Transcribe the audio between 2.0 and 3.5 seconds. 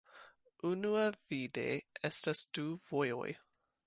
estas du vojoj.